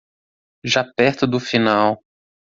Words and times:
Já 0.63 0.83
perto 0.83 1.27
do 1.27 1.39
final 1.39 2.03